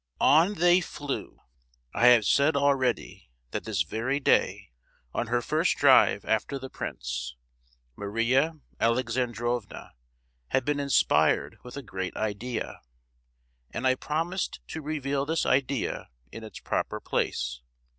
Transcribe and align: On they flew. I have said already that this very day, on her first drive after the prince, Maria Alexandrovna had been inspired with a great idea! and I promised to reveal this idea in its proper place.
On 0.19 0.55
they 0.55 0.81
flew. 0.81 1.41
I 1.93 2.07
have 2.07 2.25
said 2.25 2.55
already 2.55 3.29
that 3.51 3.65
this 3.65 3.83
very 3.83 4.19
day, 4.19 4.71
on 5.13 5.27
her 5.27 5.43
first 5.43 5.77
drive 5.77 6.25
after 6.25 6.57
the 6.57 6.71
prince, 6.71 7.35
Maria 7.95 8.53
Alexandrovna 8.79 9.93
had 10.47 10.65
been 10.65 10.79
inspired 10.79 11.59
with 11.61 11.77
a 11.77 11.83
great 11.83 12.17
idea! 12.17 12.81
and 13.69 13.85
I 13.85 13.93
promised 13.93 14.59
to 14.69 14.81
reveal 14.81 15.23
this 15.23 15.45
idea 15.45 16.09
in 16.31 16.43
its 16.43 16.57
proper 16.59 16.99
place. 16.99 17.61